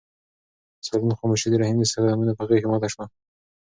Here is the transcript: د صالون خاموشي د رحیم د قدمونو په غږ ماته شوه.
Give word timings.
د 0.79 0.81
صالون 0.87 1.17
خاموشي 1.19 1.47
د 1.49 1.53
رحیم 1.61 1.77
د 1.81 1.85
قدمونو 1.93 2.37
په 2.37 2.43
غږ 2.49 2.63
ماته 2.71 2.87
شوه. 2.93 3.05